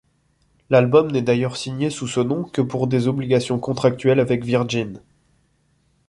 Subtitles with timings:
[0.71, 4.99] L'album n'est d'ailleurs signé sous ce nom que pour des obligations contractuelles avec Virgin.